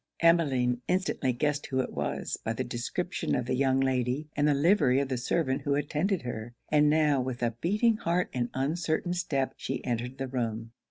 Emmeline 0.21 0.81
instantly 0.87 1.31
guessed 1.31 1.67
who 1.67 1.79
it 1.79 1.93
was, 1.93 2.35
by 2.43 2.53
the 2.53 2.63
description 2.63 3.35
of 3.35 3.45
the 3.45 3.53
young 3.53 3.79
Lady 3.79 4.27
and 4.35 4.47
the 4.47 4.53
livery 4.55 4.99
of 4.99 5.09
the 5.09 5.15
servant 5.15 5.61
who 5.61 5.75
attended 5.75 6.23
her: 6.23 6.55
and 6.69 6.89
now, 6.89 7.21
with 7.21 7.43
a 7.43 7.51
beating 7.61 7.97
heart 7.97 8.27
and 8.33 8.49
uncertain 8.55 9.13
step, 9.13 9.53
she 9.57 9.85
entered 9.85 10.17
the 10.17 10.27
room. 10.27 10.71